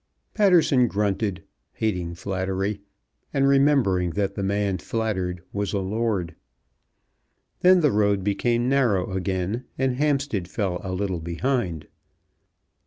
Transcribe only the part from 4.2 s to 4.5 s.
the